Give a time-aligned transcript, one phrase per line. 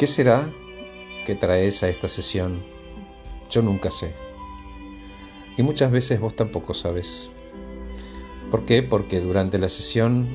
[0.00, 0.50] ¿Qué será
[1.26, 2.62] que traes a esta sesión?
[3.50, 4.14] Yo nunca sé.
[5.58, 7.30] Y muchas veces vos tampoco sabes.
[8.50, 8.82] ¿Por qué?
[8.82, 10.26] Porque durante la sesión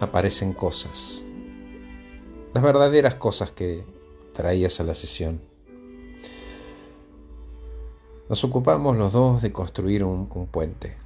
[0.00, 1.24] aparecen cosas.
[2.52, 3.84] Las verdaderas cosas que
[4.32, 5.40] traías a la sesión.
[8.28, 10.96] Nos ocupamos los dos de construir un, puente,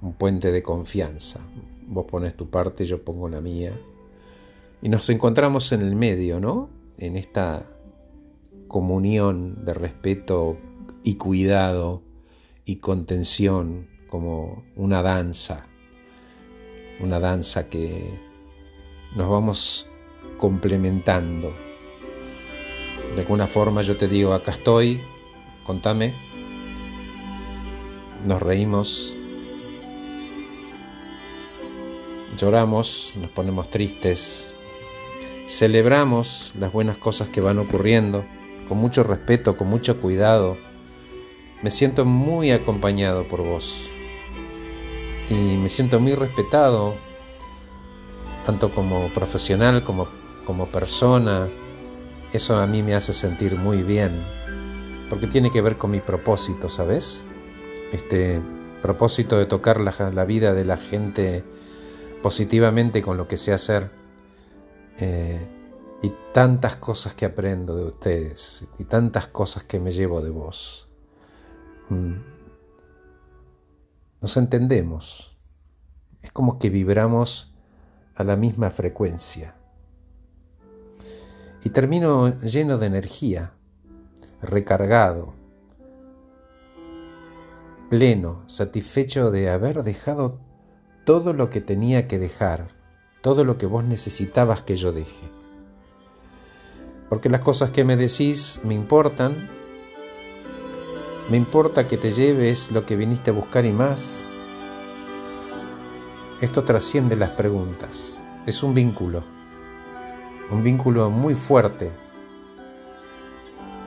[0.00, 1.44] un puente de confianza.
[1.88, 3.78] Vos pones tu parte, yo pongo la mía.
[4.80, 6.80] Y nos encontramos en el medio, ¿no?
[7.02, 7.66] En esta
[8.68, 10.56] comunión de respeto
[11.02, 12.04] y cuidado
[12.64, 15.66] y contención como una danza.
[17.00, 18.20] Una danza que
[19.16, 19.90] nos vamos
[20.38, 21.52] complementando.
[23.16, 25.00] De alguna forma yo te digo, acá estoy,
[25.66, 26.14] contame,
[28.24, 29.16] nos reímos,
[32.36, 34.54] lloramos, nos ponemos tristes,
[35.46, 38.24] celebramos las buenas cosas que van ocurriendo,
[38.68, 40.56] con mucho respeto, con mucho cuidado.
[41.62, 43.90] Me siento muy acompañado por vos
[45.28, 46.96] y me siento muy respetado,
[48.44, 50.08] tanto como profesional como,
[50.46, 51.48] como persona.
[52.32, 54.22] Eso a mí me hace sentir muy bien,
[55.10, 57.22] porque tiene que ver con mi propósito, ¿sabes?
[57.92, 58.40] este
[58.80, 61.44] propósito de tocar la, vida de la gente
[62.22, 63.90] positivamente con lo que sé hacer.
[64.98, 65.40] Eh,
[66.02, 70.88] y tantas cosas que aprendo de ustedes y tantas cosas que me llevo de vos.
[71.88, 72.14] Mm.
[74.20, 75.36] Nos entendemos.
[76.22, 77.54] Es como que vibramos
[78.14, 79.54] a la misma frecuencia.
[81.64, 83.52] Y termino lleno de energía,
[84.40, 85.34] recargado,
[87.88, 90.40] pleno, satisfecho de haber dejado
[91.04, 92.81] todo lo que tenía que dejar,
[93.22, 95.24] todo lo que vos necesitabas que yo deje.
[97.08, 99.48] Porque las cosas que me decís me importan,
[101.30, 104.26] me importa que te lleves lo que viniste a buscar y más.
[106.40, 109.22] Esto trasciende las preguntas, es un vínculo,
[110.50, 111.92] un vínculo muy fuerte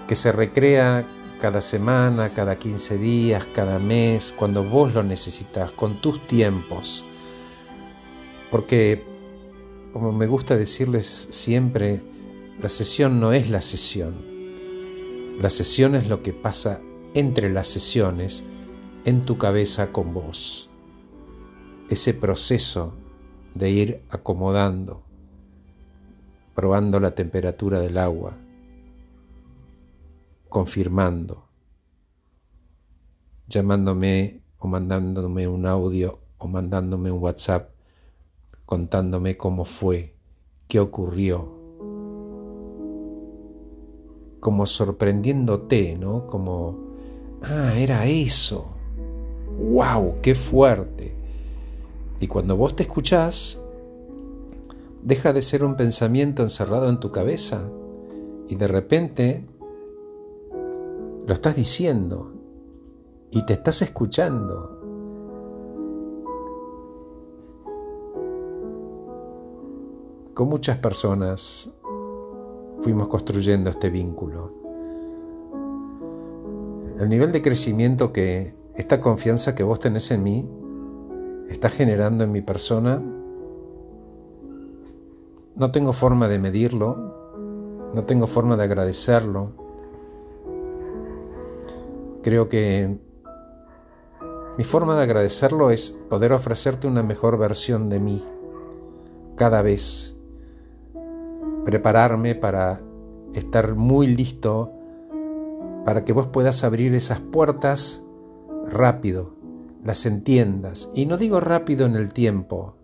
[0.07, 1.05] que se recrea
[1.39, 7.03] cada semana, cada 15 días, cada mes, cuando vos lo necesitas, con tus tiempos.
[8.49, 9.14] Porque,
[9.95, 12.01] como me gusta decirles siempre,
[12.59, 14.25] la sesión no es la sesión.
[15.39, 16.81] La sesión es lo que pasa
[17.13, 18.43] entre las sesiones
[19.05, 20.69] en tu cabeza con vos.
[21.89, 22.93] Ese proceso
[23.53, 25.01] de ir acomodando,
[26.55, 28.35] probando la temperatura del agua,
[30.49, 31.47] confirmando,
[33.47, 37.74] llamándome o mandándome un audio o mandándome un WhatsApp
[38.65, 40.15] contándome cómo fue,
[40.67, 41.55] qué ocurrió,
[44.39, 46.27] como sorprendiéndote, ¿no?
[46.27, 46.77] Como,
[47.43, 48.75] ah, era eso,
[49.59, 51.15] wow, qué fuerte.
[52.19, 53.61] Y cuando vos te escuchás,
[55.03, 57.69] deja de ser un pensamiento encerrado en tu cabeza
[58.47, 59.45] y de repente
[61.27, 62.31] lo estás diciendo
[63.31, 64.74] y te estás escuchando.
[70.35, 71.73] Con muchas personas
[72.83, 74.53] fuimos construyendo este vínculo.
[76.99, 80.47] El nivel de crecimiento que esta confianza que vos tenés en mí
[81.49, 83.01] está generando en mi persona,
[85.55, 89.65] no tengo forma de medirlo, no tengo forma de agradecerlo,
[92.25, 92.97] Creo que
[94.57, 98.25] mi forma de agradecerlo es poder ofrecerte una mejor versión de mí
[99.35, 100.14] cada vez.
[101.65, 102.79] Prepararme para
[103.33, 104.71] estar muy listo
[105.83, 108.05] para que vos puedas abrir esas puertas
[108.67, 109.35] rápido,
[109.83, 110.89] las entiendas.
[110.95, 112.75] Y no digo rápido en el tiempo,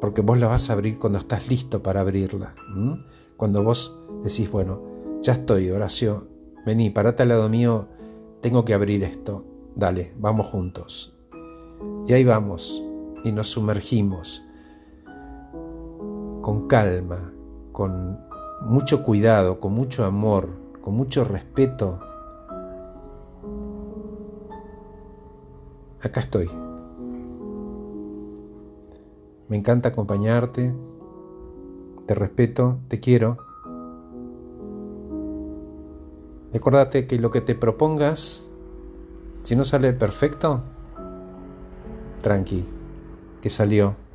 [0.00, 2.54] porque vos la vas a abrir cuando estás listo para abrirla.
[3.36, 4.82] Cuando vos decís, bueno,
[5.22, 6.28] ya estoy, Horacio,
[6.64, 7.88] vení, parate al lado mío
[8.40, 9.44] tengo que abrir esto,
[9.74, 11.16] dale, vamos juntos.
[12.06, 12.84] Y ahí vamos,
[13.24, 14.44] y nos sumergimos
[16.40, 17.32] con calma,
[17.78, 18.18] con
[18.60, 20.48] mucho cuidado, con mucho amor,
[20.80, 22.00] con mucho respeto.
[26.02, 26.50] Acá estoy.
[29.46, 30.74] Me encanta acompañarte,
[32.04, 33.38] te respeto, te quiero
[36.52, 38.50] Recordate que lo que te propongas,
[39.44, 40.62] si no sale perfecto,
[42.22, 42.66] tranqui,
[43.40, 44.07] que salió.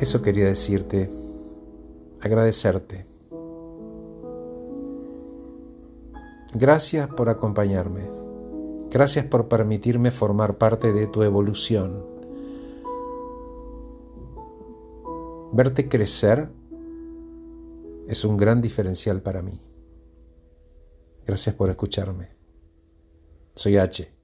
[0.00, 1.10] Eso quería decirte,
[2.20, 3.06] agradecerte.
[6.54, 8.08] Gracias por acompañarme.
[8.90, 12.06] Gracias por permitirme formar parte de tu evolución.
[15.52, 16.48] Verte crecer
[18.06, 19.60] es un gran diferencial para mí.
[21.26, 22.30] Gracias por escucharme.
[23.54, 24.17] Soy H.